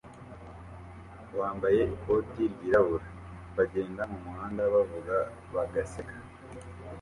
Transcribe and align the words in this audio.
wambaye 1.39 1.81
ikoti 1.95 2.41
ryirabura) 2.53 3.07
bagenda 3.55 4.01
mumuhanda 4.11 4.61
bavuga 4.73 5.15
bagaseka 5.53 6.15